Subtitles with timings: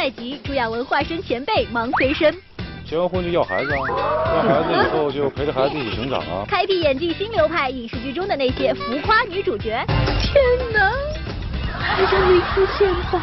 [0.00, 2.34] 在即，朱亚文化身前辈忙随身。
[2.86, 3.84] 结完婚就要孩子啊，
[4.34, 6.42] 要孩子以后就陪着孩子一起成长啊。
[6.48, 9.84] 开辟演技新流派，影视剧中的那些浮夸女主角。
[10.22, 10.42] 天
[10.72, 10.90] 哪，
[11.78, 13.22] 还是你出现吧。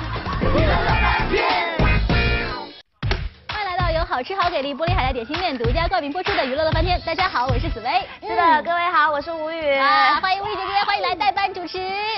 [4.09, 6.99] 好吃好给力，玻璃海苔点心面独家冠名播出的娱乐乐翻天。
[7.05, 7.89] 大家好，我是紫薇。
[8.27, 9.75] 是的，各位好，我是吴宇。
[9.75, 11.77] 啊，欢迎吴宇姐姐，欢迎来代班主持。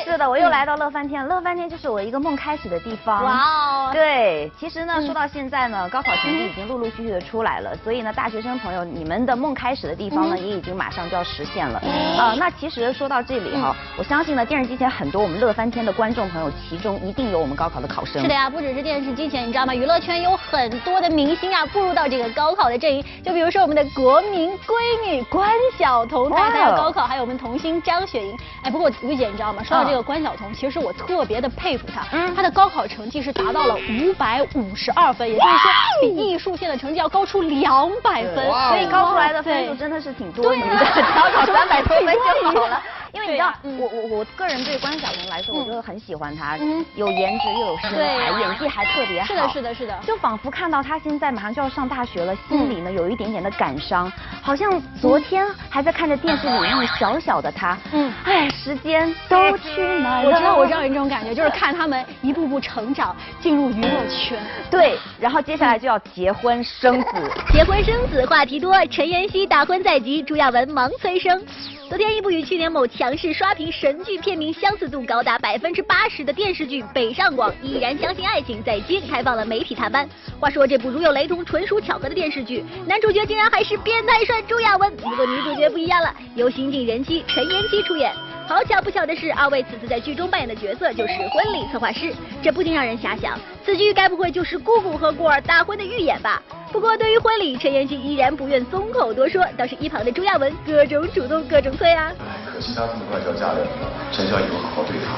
[0.09, 3.23] 是的，我又来到乐翻天，乐翻天就是我一个梦开始的地方。
[3.23, 3.90] 哇哦。
[3.94, 11.80] 对，其实呢，说到现在呢，高考成绩已经陆陆续续的出来了，所以呢，大学生朋友，你们的梦开始的地方呢，也已经马上就要实现了。
[12.18, 18.20] 啊，那其实说到这里哈，我相信呢，电视机前很多我们乐翻天的观众朋友，其中一定有我们高考的考生。
[18.20, 19.76] 是的呀，不只是电视机前，你知道吗？
[19.76, 21.63] 娱乐圈有很多的明星啊。
[21.68, 28.35] 步入到这个高考的阵营，就比如说我们的国民闺女关晓彤，她要高考，还有我们童星张雪迎。
[28.63, 29.62] 哎，不过吴姐你知道吗？
[29.63, 32.02] 说到这个关晓彤，其实我特别的佩服她，
[32.35, 35.70] 她的高考成绩是达到了五百五十二分，也就是说
[36.01, 42.82] 比艺术线的成绩要高出两百分，所以高出来的分数真的是挺多余的，只要考三百多分就好了。
[43.13, 46.57] 因为你知道，我我我个人对关晓彤来说，我就很喜欢她，
[46.96, 49.27] 有颜值又有身材，演技还特别好。
[49.27, 49.99] 是的，是的，是的。
[50.05, 57.77] 就仿佛看到她现在马上就要上大学了，心里呢有一点点的感伤，好像昨天还在看着电视里那小小的她。
[57.91, 58.13] 嗯。
[58.26, 60.29] 哎，时间都去哪了？
[60.29, 64.40] 我知道，我知道有这种感觉，就是看他们一步步成长，进入娱乐圈。
[64.69, 67.07] 对，然后接下来就要结婚生子。
[67.51, 71.41] 结婚生子话题多，陈妍希大婚在即，朱亚文忙催生。
[71.90, 80.07] 昨天一部与去年某强势刷屏神剧片名相似度高达百分之八十的电视剧《北上广依然相信爱情》在京开放了媒体探班。
[80.40, 88.13] 话说这部如有雷同、纯属巧合的电视剧，男主角竟然还是变态帅朱亚文，不过女主角不一样了，由新晋人妻陈妍希出演。
[88.49, 92.11] 好巧不巧的是，二位此次在剧中扮演的角色就是婚礼策划师，
[92.41, 96.41] 这不禁让人遐想，此剧该不会就是姑姑和过儿大婚的预演吧？
[96.71, 102.11] 不过，对于婚礼，陈妍希依然不愿松口多说，倒是一旁的朱亚文各种主动，各种催啊。
[102.51, 105.13] 可惜他这么快就要嫁人了，陈晓以后好好对他。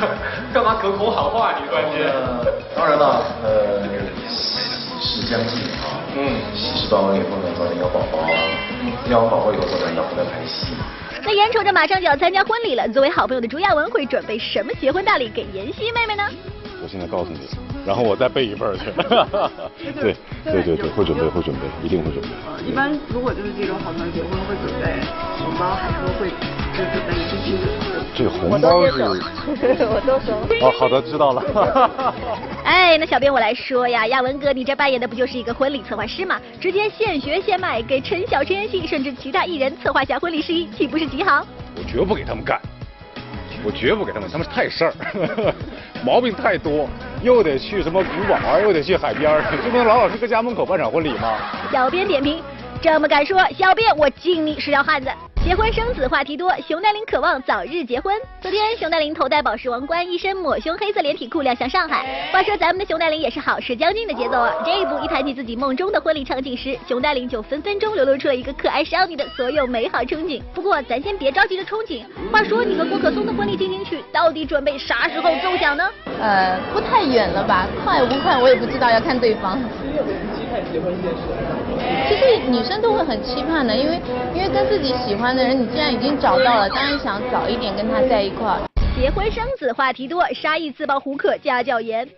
[0.54, 1.52] 干嘛隔空喊话？
[1.60, 2.10] 你关键。
[2.74, 3.82] 当然了，呃，
[4.98, 8.18] 喜事将近啊，嗯，喜事办完以后呢，早点要宝宝，
[9.10, 10.72] 要完宝宝以后早点要回来拍戏。
[11.26, 16.22] 那眼瞅着马上就要参加婚礼了，作为好朋友的朱亚文会准备什么结婚大礼给妍希妹妹呢？
[16.80, 17.40] 我现在告诉你，
[17.84, 18.84] 然后我再备一份去。
[20.00, 20.14] 对
[20.44, 22.28] 对对对，会准备会准备，一定会准备。
[22.64, 25.02] 一般如果就是这种好朋友结婚会准备
[25.42, 27.85] 红包，还是说会就准备一金的？
[28.16, 30.32] 这个红包是，我都收。
[30.64, 31.44] 哦，好的，知道了。
[32.64, 36.40] 哎，那小编我来说呀，亚文哥，你这扮演的不就是一个婚礼策划师吗？
[36.58, 41.46] 直接现学现卖，给陈晓、陈妍希甚至其他艺人策划下婚礼事宜，岂不是极好？
[41.76, 42.58] 我绝不给他们干。
[43.62, 44.94] 我绝不给他们，他们太事儿，
[46.04, 46.88] 毛病太多，
[47.22, 51.36] 又得去什么古堡，又得去海边，就不能老老实搁家门口办场婚礼吗？
[51.70, 52.42] 小编点评：
[52.80, 55.10] 这么敢说，小编我敬你是条汉子。
[55.46, 58.12] 结婚生子话题多，熊黛林渴望早日结婚。
[58.40, 62.28] 昨天，熊黛林头戴宝石王冠，一身抹胸黑色连体裤亮相上海。
[62.32, 64.52] 话说咱们的熊黛林也是好事将近的节奏啊！
[64.64, 70.42] 这一步一谈起自己梦中的婚礼场景时，熊黛林就分分钟流露出了一个可爱少女的所有美好憧憬。
[70.52, 72.02] 不过咱先别着急着憧憬，
[72.32, 75.88] 话说你和郭可松的婚礼进行曲到底准备啥时候奏响呢？
[76.20, 77.68] 呃，不太远了吧？
[77.84, 79.60] 快不快我也不知道，要看对方。
[82.08, 84.00] 其实女生都会很期盼的，因为
[84.34, 88.60] 因为跟自己喜欢的人，你既然已经找到了，当然想早一点跟他在一块儿。
[88.98, 92.08] 结婚生子话题多，沙溢自曝胡可家教严。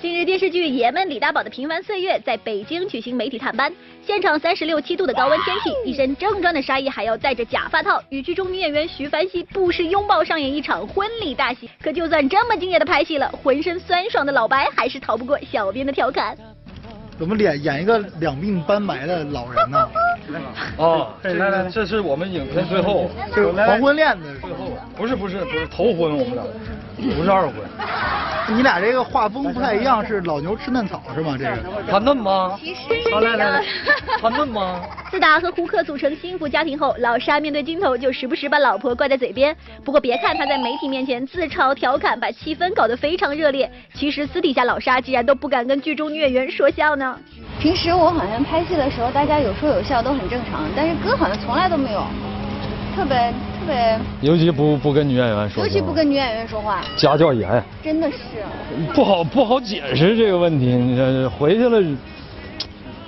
[0.00, 3.72] 近日电视剧《爷们》李大宝的平凡岁月在北京举行媒体探班，
[4.04, 11.68] 现场三十六七度的高温天气，一身正装的沙溢还要戴着假发套，与剧中女演员徐凡熙不时拥抱，上演一场婚礼大戏。
[11.82, 16.36] 可就算这么敬业的拍戏了，浑身酸爽的老白还是逃不过小编的调侃。
[17.22, 19.88] 怎么演演一个两鬓斑白的老人呢？
[20.76, 24.61] 哦，来来，这是我们影片最后，是黄昏恋的最后，
[24.96, 26.42] 不是不是不是头婚，我们俩
[27.16, 27.54] 不是二婚。
[28.48, 31.36] 你俩这个画风不太一样，是老牛吃嫩草是吗？
[31.38, 31.58] 这个
[31.88, 32.58] 他嫩吗？
[33.12, 33.64] 好来来来，
[34.20, 34.80] 他 嫩吗？
[35.10, 39.56] 自打和胡克组成幸福家庭后，老沙面对镜头就时不时把老婆挂在嘴边。
[39.84, 47.18] 不过别看他在媒体面前自嘲调侃，把气氛搞得非常热烈，其实私底下老沙竟然都不敢跟剧中女演员说笑呢。
[47.60, 52.04] 平时我好像拍戏的时候，大家有说有笑都很正常，但是哥好像从来都没有，
[52.96, 53.32] 特别
[54.20, 55.64] 尤其不不跟女演员说。
[55.64, 56.80] 尤其不跟女演员说话。
[56.96, 57.62] 家教严。
[57.82, 58.16] 真的是。
[58.94, 61.82] 不好不好解释这个问题，你这回去了，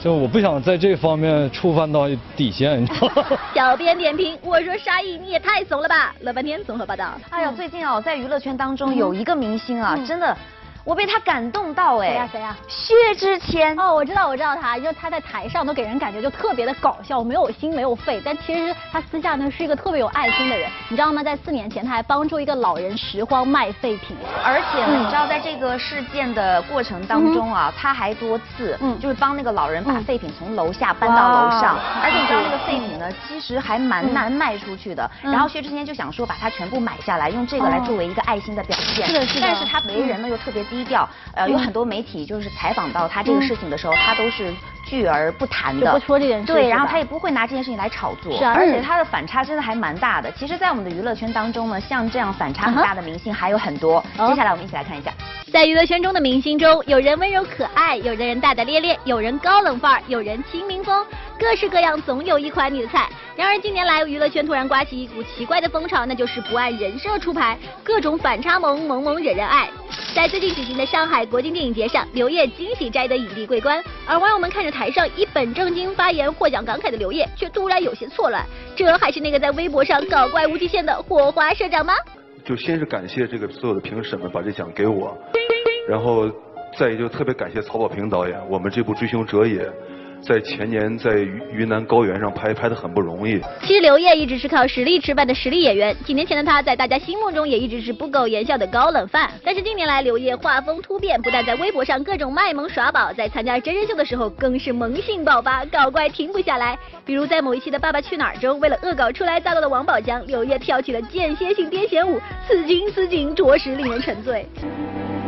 [0.01, 2.07] 就我不想在这方面触犯到
[2.37, 3.39] 底线，你知道吗？
[3.55, 6.15] 小编点评：我说沙溢你也太怂了吧！
[6.21, 7.15] 乐半天综合报道。
[7.31, 10.37] 哎呀，最近啊，在娱乐圈当中有一个明星啊，真的。
[10.85, 12.09] 我被他感动到哎。
[12.09, 12.57] 谁呀谁呀？
[12.69, 13.79] 薛之谦。
[13.79, 21.23] 哦，我知道我知道他，就他在台上都给人感觉就特别的搞笑，没有心没有肺，但其实他私下呢是一个特别有爱心的人，你知道吗？
[21.23, 28.99] 在四年前他还帮助一个老人拾荒卖废品，而且呢，你知道在这个事件的过程当中啊，他还多次嗯。
[29.01, 39.07] 就是帮那个老人把废品从楼下搬到楼上，而且你知道那个废品呢其实还蛮难卖出去的，然后薛之谦就想说把它全部买下来，用这个来作为一个爱心的表现。
[39.07, 39.47] 是的，是的。
[39.47, 44.53] 但是他为人呢又特别低调，呃，有很多媒体就是采访到他这个事情的时候，他都是
[44.85, 46.53] 拒而不谈的，不说这件事。
[46.53, 48.37] 对，然后他也不会拿这件事情来炒作。
[48.37, 48.53] 是啊。
[48.57, 50.31] 而且他的反差真的还蛮大的。
[50.33, 54.05] 其实，在我们的娱乐圈当中呢，像这样反差很大的明星还有很多。
[54.29, 55.13] 接下来我们一起来看一下。
[55.53, 61.07] 在娱乐圈中的明星中，有人温柔可爱，有的人大大咧咧，有人高冷范儿，有人亲民风，
[61.39, 63.09] 各式各样，总有一款你的菜。
[63.37, 69.69] 然而近年来，娱乐圈突然刮起一股奇怪的风潮，那就是不按人设出牌，各种反差萌，萌萌惹人爱。
[70.15, 78.47] 在最近举行的上海国际电影节上，刘烨惊喜摘得影帝桂冠，而网友们看着台上一本正经发言、获奖感慨的刘烨，却突然有些错乱。
[78.77, 81.95] 这还是那个在微博上搞怪无极限的火花社长吗？
[82.45, 85.19] 就先是感谢这个所有的评审们把这奖给我，
[85.89, 86.31] 然后
[86.79, 89.63] 再也就特别感谢曹保平导演，我们这部《追凶者也》
[90.27, 91.11] 在前年在
[91.53, 93.39] 云南高原上拍，拍的很不容易。
[93.63, 99.31] 其实刘烨一直是靠实力吃饭的实力演员，几年前的他在大家心目中也一直是不苟言笑的高冷范。
[99.45, 106.79] 但是近年来刘烨画风突变，不但在微博上各种卖萌耍宝，在参加真人秀的时候更是萌性爆发，搞怪停不下来。
[107.05, 112.19] 比如在某一期的《爸爸去哪儿》中，为了恶搞初来乍到的王宝强，刘烨跳起了间歇性癫痫舞，
[112.49, 114.47] 此情此景着实令人沉醉。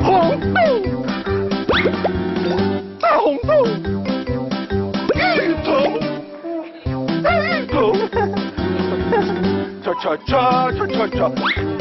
[0.01, 1.05] 红豆，
[2.99, 3.67] 大 红豆，
[9.87, 11.31] 叉叉叉叉叉叉，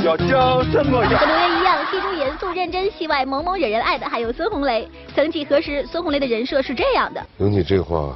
[0.04, 1.18] 要叫什么呀？
[1.18, 4.88] 和刘烨一样，戏中严肃认真，戏外萌萌惹人爱的还有孙红雷。
[5.16, 7.26] 曾几何时，孙红雷的人设是这样的。
[7.38, 8.14] 有你这话。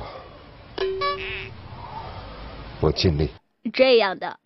[2.80, 3.31] 我尽力。
[3.74, 4.38] 这样的。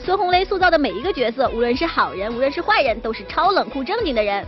[0.00, 4.44] 孙红雷塑造的每一个角色，无论是好人，无论是坏人，都是超冷酷正经的人。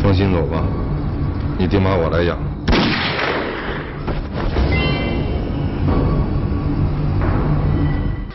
[0.00, 0.62] 放心走吧，
[1.58, 2.38] 你爹妈我来养。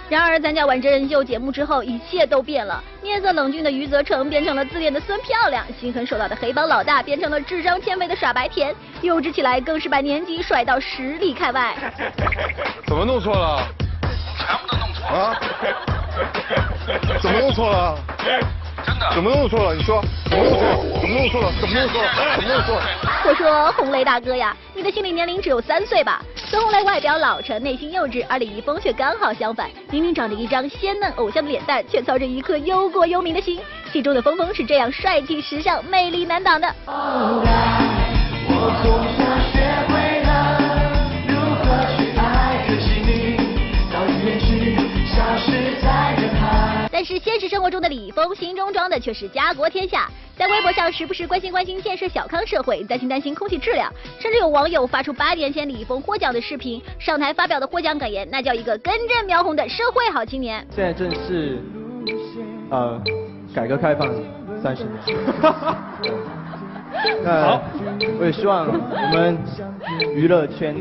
[0.10, 2.82] 然而，参加完真人秀节目之后，一切都变了。
[3.04, 11.76] 面色冷峻的余则成变成了自恋的孙漂亮，心狠手辣的黑帮老大变成了智商欠费的傻白甜，幼稚起来更是把年纪甩到十里开外。
[12.88, 13.68] 怎么弄错了？
[14.38, 15.18] 全部都弄错了。
[15.18, 15.40] 啊？
[17.22, 18.00] 怎么弄错了？
[18.86, 19.14] 真的？
[19.14, 19.76] 怎么弄错了？
[19.76, 20.02] 你说？
[20.30, 20.78] 怎么弄错了？
[21.02, 21.52] 怎么弄错了？
[21.60, 22.10] 怎么弄错了？
[22.38, 22.84] 怎么弄错了？
[23.26, 26.22] 我说红雷大哥呀，你的心理年龄只有三岁吧？
[26.50, 29.70] 孙红雷外表老成，内心幼稚，而李易峰却刚好相反。
[29.92, 33.60] 明明长着一张鲜嫩偶像的脸蛋，却操着一颗忧国忧民的心。
[33.92, 36.74] 戏中的峰峰是这样帅气、时尚、魅力难挡的。
[46.98, 50.10] 但是现实生活中的李易峰，心中装的却是家国天下。
[50.36, 60.66] 在微博上时不时关心关心建设小康社会，担心担心空气质量，甚至有网友发出八年前李易峰获奖的视频，上台发表的获奖感言，那叫一个根正苗红的社会好青年。
[60.76, 61.62] 现在正是
[62.72, 63.00] 呃
[63.54, 64.12] 改革开放
[64.60, 65.18] 三十年。
[67.24, 67.60] 那
[68.20, 69.38] 我也希望我们
[70.14, 70.76] 娱乐圈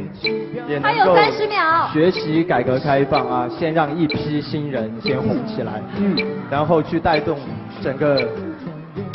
[0.69, 1.17] 也能够
[1.93, 6.17] 学习改革开放啊，先让一批新人先红起来，嗯，
[6.51, 7.39] 然后去带动
[7.83, 8.21] 整个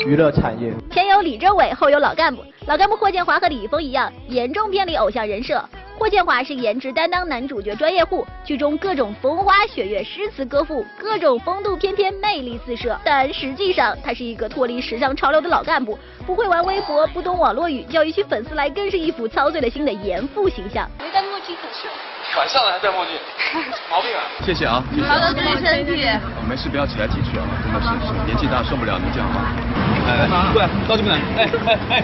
[0.05, 0.71] 娱乐产业。
[0.91, 5.63] 前有李政委，后有老干部，老干部霍建华和李易峰一样，严重偏离偶像人设。
[6.01, 12.99] 霍建华是颜值担当男主角专业户，剧中各种风花雪月、诗词歌赋，各种风度翩翩、魅力四射。
[13.03, 20.89] 但实际上，他是一个脱离时尚潮流的老干部，不会玩微博，不懂网络语，叫一群粉丝来，更是一副操碎了心的严父形象。
[20.97, 21.91] 没戴墨镜很帅，
[22.35, 23.13] 晚上了还戴墨镜，
[23.91, 24.23] 毛病啊！
[24.43, 26.03] 谢谢啊，好的，注意身体。
[26.49, 27.45] 没事，不要起来提取啊，
[27.79, 29.53] 真的是年纪大受不了，你这样吗？
[30.07, 32.03] 来来，过来，到这边来，哎哎哎。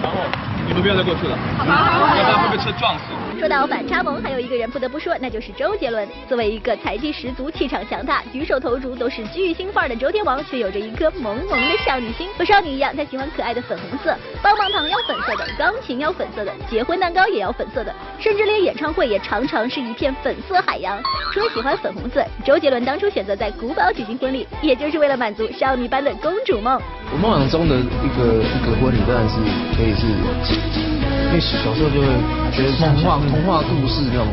[0.00, 0.18] 然后。
[0.66, 3.04] 你们不要再过去了，要不然会被车撞死。
[3.38, 6.08] 说到反差萌，还有一个人不得不说，那就是周杰伦。
[6.26, 12.28] 作为一个才气十足、气场强大、举手投足都是巨星范儿的周天王，却有着一颗萌萌的少女心。
[12.38, 20.98] 和少女一样，他喜欢可爱的粉红色，棒棒糖要粉色的，钢琴要粉色的，结婚蛋糕也要粉色的，甚至连演唱会也常常是一片粉色海洋。
[21.32, 26.80] 除了喜欢粉红色，周杰伦当初选择在古堡举行婚礼，也就是为了满足少女般的公主梦。
[27.14, 29.38] 我梦想中的一个一个婚礼，当然是
[29.76, 30.02] 可以是。
[31.30, 32.06] 因为小时候就会
[32.50, 34.26] 觉得童话童话故事那种，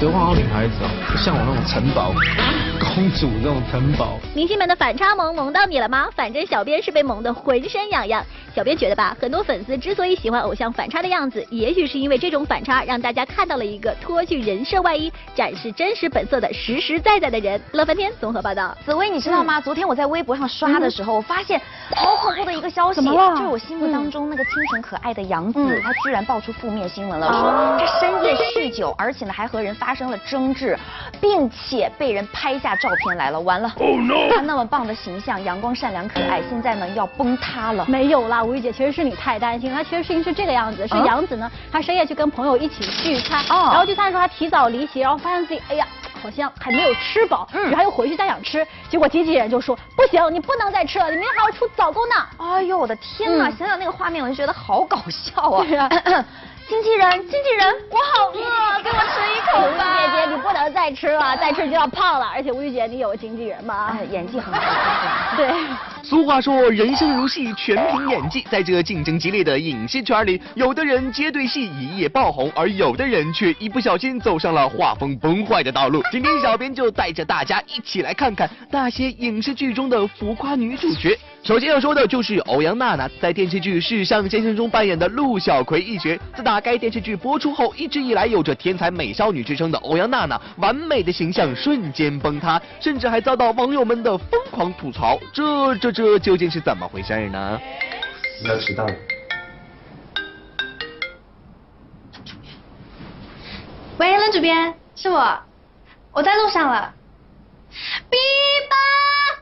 [0.00, 2.14] 都画好女孩子啊，像我那种城堡。
[2.80, 4.18] 公主那种城堡。
[4.34, 6.08] 明星们的反差萌萌到你了吗？
[6.16, 8.24] 反正小编是被萌得浑身痒痒。
[8.54, 17.60] 小编觉得吧，很多粉丝之所以喜欢偶像反差的样子，也许是因为这种反差让大家看到了一个脱去人设外衣、展示真实本色的实实在在的人。
[17.72, 18.76] 乐翻天综合报道。
[18.84, 19.60] 紫薇，你知道吗？
[19.60, 21.60] 昨天我在微博上刷的时候，我发现
[21.94, 23.00] 好恐怖的一个消息？
[23.00, 30.76] 就是我心目当中那个清纯可爱的杨紫，她居然爆出负面新闻了，说她深夜酗酒，而且呢还和人发生了争执，
[31.20, 33.40] 并且被人拍下照片来了。
[33.40, 33.72] 完了，
[34.34, 37.84] 他那么棒的形象，阳光善良可爱，现在呢要崩塌了。
[37.86, 39.82] 没有啦，吴玉姐，其实是你太担心了。
[39.82, 45.86] 其实事情是这个样子，是杨紫呢，她深夜去跟朋友一起聚餐，然后聚餐的时候她提早离席，然后发现自己哎呀
[46.22, 52.14] 好像还没有吃饱，然后又回去再想吃，结果经纪人就说不行，你不能再吃了，你明天还要出早工呢。
[52.36, 55.64] 哎呦我的天哪，想想那个画面我就觉得好搞笑啊。
[56.68, 59.99] 经纪人，经纪人，我好饿，给我吃一口吧。
[60.80, 62.26] 再吃了，再吃就要胖了。
[62.34, 63.98] 而且吴玉姐，你有个经纪人吗？
[64.10, 64.60] 演技很好。
[65.36, 65.52] 对。
[66.10, 68.44] 俗话说，人生如戏，全凭演技。
[68.50, 76.02] 在这竞争激烈的影视圈里，有的人接对戏一夜爆红，而有的人却一不小心走上了画风崩坏的道路。
[76.10, 81.16] 今天小编就带着大家一起来看看那些影视剧中的浮夸女主角。
[81.44, 86.18] 首先要说的就是欧阳娜娜，在电视剧《世上先生》中扮演的陆小葵一角。
[86.34, 95.16] 自打该电视剧播出后，一直以来有着天才美少女之称的欧阳娜娜，完美的形象瞬间崩塌，甚至还遭到网友们的疯狂吐槽。
[95.32, 97.60] 这这这究竟是怎么回事呢？
[98.42, 98.94] 你要迟到了。
[103.98, 105.38] 喂，冷主编，是我，
[106.12, 106.94] 我在路上了。
[108.10, 108.16] 哔
[108.68, 108.76] 吧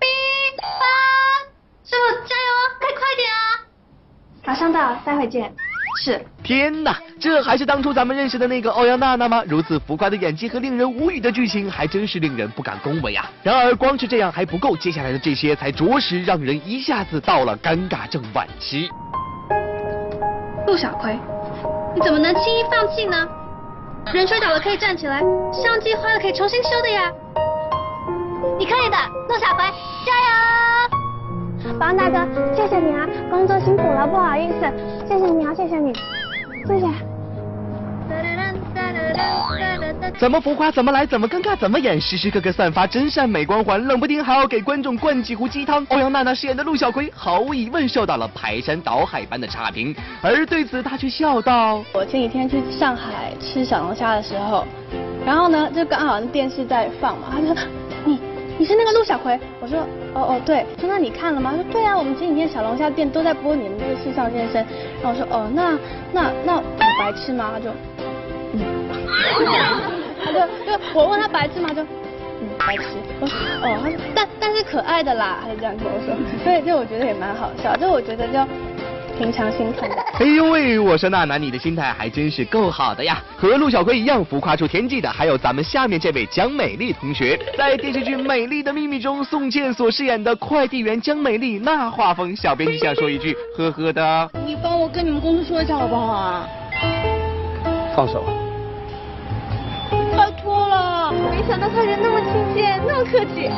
[0.00, 0.64] 哔吧，
[1.84, 2.50] 师傅加油，
[2.80, 3.38] 快快点啊！
[4.44, 5.54] 马上到，待会见。
[6.02, 6.26] 是。
[6.42, 9.42] 天哪，这还是当初咱们认识的那个欧阳娜娜吗？
[9.46, 13.28] 如此浮夸的演技和令人无语的剧情，还真是令人不敢恭维啊！
[13.42, 18.88] 然而光是这样还不够，接下来的这些才着实让人一下子到了尴尬症晚期。
[20.66, 21.18] 陆小葵，
[21.94, 23.26] 你怎么能轻易放弃呢？
[24.12, 25.20] 人摔倒了可以站起来，
[25.52, 27.10] 相机坏了可以重新修的呀！
[28.58, 28.96] 你可以的，
[29.28, 29.64] 陆小葵，
[30.06, 30.12] 加
[31.72, 31.78] 油！
[31.80, 35.92] 王大哥，谢谢你啊，工作辛苦了，不好意思，谢谢你啊，谢谢你。
[36.66, 37.07] 谢谢。
[40.18, 45.87] 怎么浮夸怎么来，怎么尴尬怎么演，时时刻刻散发真善美光环，冷不丁还要给观众灌几壶鸡汤。
[45.90, 54.66] 欧阳娜娜饰演的陆小葵，毫无疑问受到了排山倒海般的差评，而对此她却笑道：“我前几天去上海吃小龙虾的时候，
[55.25, 57.54] 然后呢，就刚好电视在放嘛，他说
[58.04, 58.18] 你
[58.58, 59.78] 你是那个陆小葵，我说
[60.14, 61.52] 哦哦对，说那你看了吗？
[61.56, 64.66] 他说对啊，我们前几天小龙虾店都在播你们这个世上健身，
[65.00, 65.78] 然后我说哦那
[66.12, 66.62] 那那我
[66.98, 67.52] 白痴吗？
[67.54, 67.70] 他就，
[70.25, 71.73] 他就就我问他白痴吗？
[71.73, 72.85] 就嗯白痴，
[73.20, 73.28] 哦
[73.82, 78.38] 他说但但是可爱的啦，他就这样跟我说，所以就我觉得也蛮好笑，就我觉得就。
[79.18, 79.97] 平常心看待。
[80.20, 83.20] 哎呦喂，我说娜娜，你的心态还真是够好的呀！
[83.37, 87.37] 和陆小葵一样浮夸出天际的，还有咱们下面这位江美丽同学。
[87.56, 94.30] 在电视剧《美丽的秘密》中，宋茜所饰演的快递员江美丽，那画风，小编就想说一句，呵呵的。
[94.47, 96.49] 你帮我跟你们公司说一下好不好啊？
[97.97, 98.23] 放手。
[101.12, 103.48] 没想到他人那么亲切，那么客气，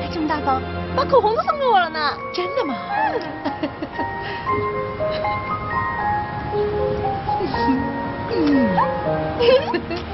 [0.00, 0.62] 还这么大方，
[0.96, 2.16] 把口红都送给我了呢。
[2.32, 2.74] 真的吗？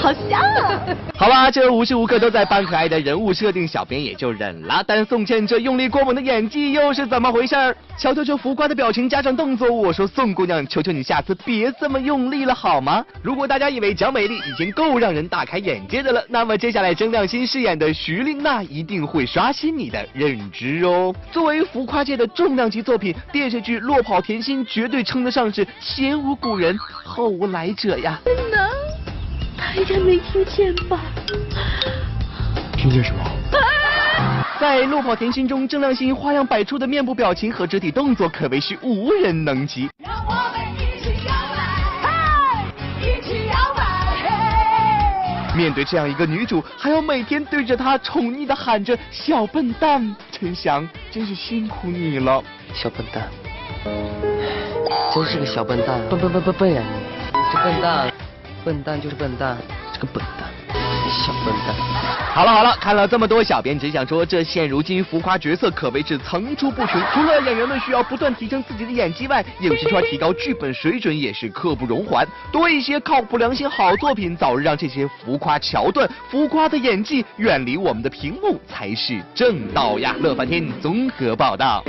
[0.00, 0.80] 好香啊！
[1.16, 4.82] 好吧，这无时无刻都在扮可爱的人物设定，小编也就忍了。
[4.86, 7.76] 但宋茜这用力过猛的演技又是怎么回事儿？
[7.98, 13.04] 瞧瞧这浮夸的表情加上动作，我说宋姑娘，求求你下次别这么用力了好吗？
[13.22, 21.12] 如果大家以为蒋美丽已经够让人大开眼界的了，那么接下来曾亮欣饰演的徐丽娜一定会刷新你的认知哦。
[21.32, 28.20] 作为浮夸界的重量级作品，电视剧《落跑甜心》绝对称得上是前无古人后无来者呀。
[28.24, 28.67] 真的。
[29.68, 30.98] 他应该没听见吧？
[32.72, 33.20] 听见什么？
[34.58, 39.90] 在《落跑甜心》中，郑亮星花样百出的面部表情和肢体动作可谓是无人能及。
[40.02, 41.34] 让我们一起摇
[42.02, 42.64] 摆，
[42.98, 45.54] 一起摇摆。
[45.54, 52.42] 面对这样一个女主，还要每天对着她宠溺的喊着“小笨蛋”，陈翔真是辛苦你了。
[52.72, 53.28] 小笨蛋，
[55.14, 58.10] 真是个小笨蛋，笨笨笨笨笨呀你，这笨蛋。
[58.64, 59.56] 笨蛋就是笨蛋，
[59.92, 60.48] 这个笨蛋。
[61.10, 61.74] 小笨蛋。
[62.34, 67.00] 好了好了，看了这么多，小编只想说，这现如今浮夸角色可谓是层出不穷。
[67.14, 72.26] 除了演员们需要不断提升自己的演技外，影视圈提高剧本水准也是刻不容缓。
[72.52, 80.14] 多一些靠谱良心好作品，早日让这些浮夸桥段、浮夸的演技远离我们的屏幕才是正道呀！
[80.20, 81.82] 乐翻天综合报道。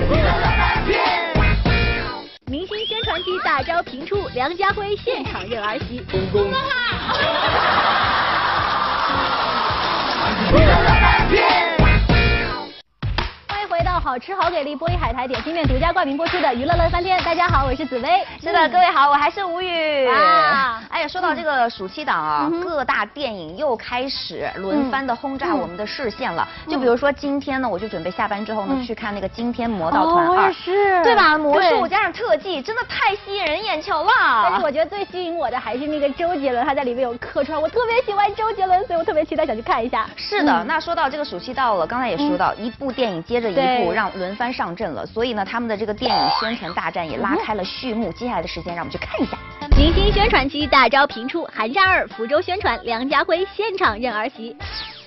[3.10, 6.00] 传奇大招频出，梁家辉现场认儿媳。
[6.12, 6.44] 公公
[14.20, 18.10] 吃好给力玻璃海苔点心面独家冠名播出的娱乐乐翻天，大家好，我是紫薇。
[18.42, 20.08] 是的，各位好，我还是吴宇。
[20.10, 26.46] 啊，哎呀，说到这个暑期档啊，各大电影又开始轮番的轰炸我们的视线了。
[26.68, 31.38] 就比如说今天呢，我就准备下班之后呢去看那个《惊天魔盗团二》，是，对吧？
[31.38, 34.12] 魔术加上特技，真的太吸引人眼球了。
[34.44, 40.10] 但是我觉得最吸引我的还是那个周杰伦，他在里面有客串，我特别喜欢周杰伦，所以我特别期待想去看一下。
[40.18, 44.50] 是的，那说到这个暑期到了，刚才也说到一部电影接着一部，让轮番。
[44.52, 48.12] 上阵了，所以呢，他们的这个电影宣传大战也拉开了序幕。
[48.12, 49.38] 接下来的时间，让我们去看一下。
[49.78, 54.56] 明星宣传期大招频出，寒战二福州宣传，梁家辉现场认儿媳。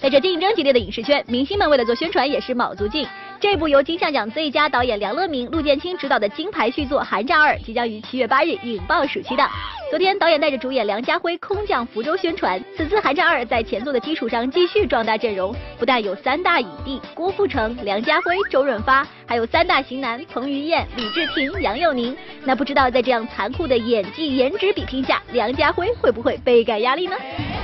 [0.00, 3.06] 在这竞争激烈的影视圈，明星们为了做宣传也是卯足劲。
[3.43, 9.51] 这部由金像奖最佳导演梁乐明、陆建清执导的金牌续作《寒战二》即将于七月八日引爆暑期档。
[9.91, 12.63] 昨天，导演带着主演梁家辉空降福州宣传。
[12.77, 22.17] 此次《寒战二》在前作的基础上继续壮大阵容，不但有三大影帝郭富城、梁家辉、周润发，还有三大型男彭于晏、李治廷、杨佑宁。
[22.45, 27.17] 那不知道在这样残酷的演技颜值比拼下，梁家辉会不会倍感压力呢？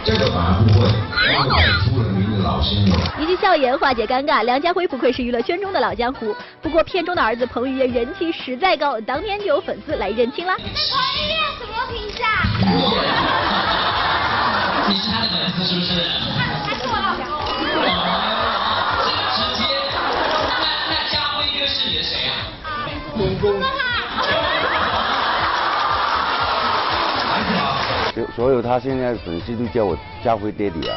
[0.05, 0.89] 这个反而不会，
[1.29, 2.18] 出了名的
[3.19, 6.35] 一句笑言化解尴尬，梁家辉不愧是娱乐圈中的老江湖。
[6.62, 10.57] 不过片中的儿子彭于晏人气实在高，当天就有粉丝来认亲啦。
[10.57, 10.71] 彭于
[11.28, 12.25] 晏怎么评价？
[14.88, 15.90] 你是他的粉丝是不是？
[16.64, 17.23] 他是我老公。
[19.35, 19.61] 直接，
[20.49, 22.31] 那那家辉哥是你的谁啊？
[23.16, 23.44] 公公。
[28.35, 30.96] 所有他现在粉丝都叫我家辉爹地啊。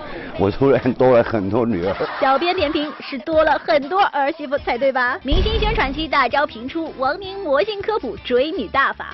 [0.41, 1.95] 我突然多了很多女儿。
[2.19, 5.19] 小编点评是多了很多儿媳妇才对吧？
[5.21, 9.13] 明星宣传期大招频出，王宁魔性科普追女大法。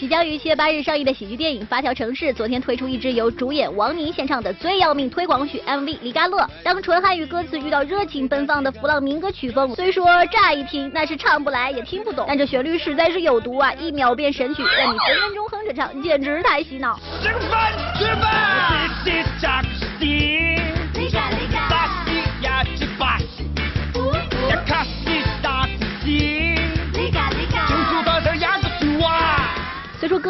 [0.00, 6.38] 即将于七月八日上映的喜剧电影《发条城市》昨天推出一支由主演王宁献唱的最要命推广曲 MV《离嘎乐》。
[6.64, 13.72] 当纯汉语歌词遇到热情奔放的弗朗明哥曲风，虽说乍一听那是唱不来也听不懂，但这旋律实在是有毒啊！
[13.74, 16.98] 一秒变神曲，让你分分钟哼着唱，简直太洗脑。
[17.22, 19.85] 吃饭吃饭。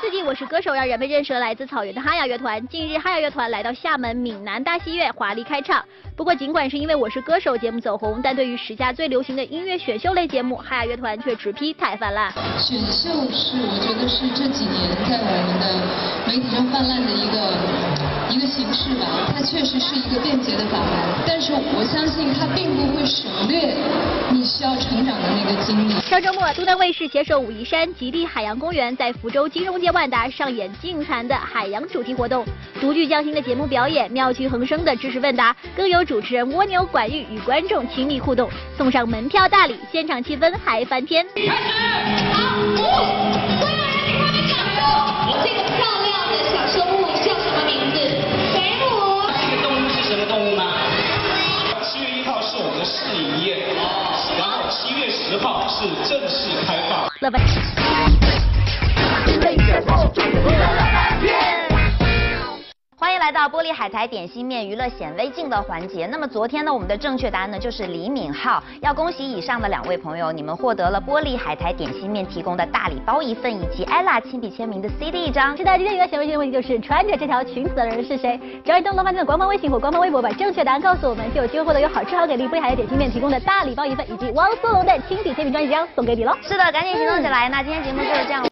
[0.00, 2.66] 四季《我是歌手》让人们认识了来自草原的哈雅乐团。
[2.68, 5.84] 近日，哈雅乐团来到厦门闽南大戏院华丽开唱。
[6.16, 12.32] 不过，尽管是因为《我是歌手》节目走红，但对于时下最流行的音乐选秀类节目，哈雅乐团却直批太泛滥。
[12.56, 15.68] 选秀是我觉得是这几年在我们的
[16.26, 19.30] 媒体上泛滥的一个一个形式吧。
[19.34, 23.76] 它确实是一个便捷的法门，但是我相信它并不会省略
[24.30, 26.00] 你需要成长的那个经历。
[26.00, 29.78] 上周末，都南卫视携手武夷山极地海洋公园，在福州金融。
[29.90, 32.46] 界万达上演净坛的海洋主题活动，
[32.80, 38.48] 独具匠心的节目表演，妙趣横生的知识问答，更有主持人蜗牛管玉与观众亲密互动，
[38.78, 41.26] 送上门票大礼，现场气氛嗨翻天。
[41.34, 41.50] 开始，
[42.32, 42.76] 好，五，
[43.58, 44.78] 所有人给他们掌声。
[45.42, 47.98] 这个漂亮的小生物叫什么名字？
[48.52, 49.26] 水母。
[49.42, 50.62] 这个动物是什么动物呢？
[51.82, 53.66] 七月一号是我们的试营业，
[54.38, 57.10] 然后七月十号是正式开放。
[62.96, 66.06] 欢迎来到玻璃海苔点心面娱乐显微镜的环节。
[66.06, 68.60] 那么昨天呢，我们的正确答案呢就是李敏镐。
[68.82, 75.56] 要恭喜以上的两位朋友，你们获得了玻璃海苔点心面提供的大礼包一份，以及 ella 亲笔签名的 CD 一张。
[75.56, 78.38] 是的，今天娱乐显微镜的问题就是穿着这条裙子的人是谁？
[78.64, 86.36] 只要你登录饭店的官方微信或官方微博，把正确答案告诉我们，就有机会获得由好吃好给力玻璃海苔点心面提供的大礼包一份，以及汪苏泷的亲笔签名专辑一张送给你喽。
[86.42, 87.48] 是的，赶紧行动起来！
[87.48, 88.44] 那今天节目就是这样。